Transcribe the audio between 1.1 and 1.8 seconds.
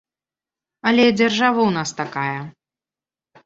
дзяржава ў